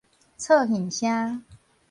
[0.39, 1.45] 噪耳聲